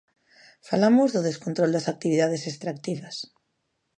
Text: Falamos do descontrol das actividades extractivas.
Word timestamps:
Falamos 0.69 1.09
do 1.11 1.25
descontrol 1.29 1.69
das 1.73 1.89
actividades 1.93 2.41
extractivas. 2.51 3.15